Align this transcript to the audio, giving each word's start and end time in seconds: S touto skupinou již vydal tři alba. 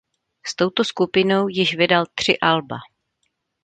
S 0.47 0.55
touto 0.55 0.83
skupinou 0.83 1.47
již 1.47 1.75
vydal 1.77 2.05
tři 2.15 2.37
alba. 2.41 2.75